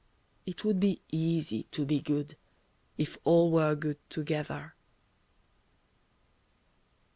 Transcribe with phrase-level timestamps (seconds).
[0.47, 2.35] It would be easy to be good,
[2.97, 4.73] If all were good together.